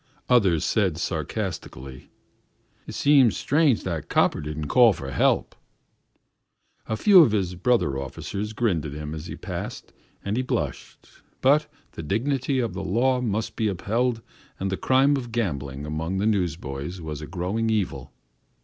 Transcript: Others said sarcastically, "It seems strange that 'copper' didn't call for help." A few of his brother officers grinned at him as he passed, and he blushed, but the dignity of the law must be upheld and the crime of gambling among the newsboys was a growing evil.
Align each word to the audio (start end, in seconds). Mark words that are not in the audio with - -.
Others 0.29 0.65
said 0.65 0.97
sarcastically, 0.97 2.09
"It 2.87 2.95
seems 2.95 3.37
strange 3.37 3.83
that 3.83 4.09
'copper' 4.09 4.41
didn't 4.41 4.65
call 4.67 4.93
for 4.93 5.11
help." 5.11 5.55
A 6.87 6.97
few 6.97 7.21
of 7.21 7.33
his 7.33 7.53
brother 7.53 7.99
officers 7.99 8.53
grinned 8.53 8.83
at 8.83 8.93
him 8.93 9.13
as 9.13 9.27
he 9.27 9.35
passed, 9.35 9.93
and 10.25 10.37
he 10.37 10.41
blushed, 10.41 11.05
but 11.39 11.67
the 11.91 12.01
dignity 12.01 12.57
of 12.57 12.73
the 12.73 12.83
law 12.83 13.21
must 13.21 13.55
be 13.55 13.67
upheld 13.67 14.23
and 14.59 14.71
the 14.71 14.75
crime 14.75 15.17
of 15.17 15.31
gambling 15.31 15.85
among 15.85 16.17
the 16.17 16.25
newsboys 16.25 16.99
was 16.99 17.21
a 17.21 17.27
growing 17.27 17.69
evil. 17.69 18.11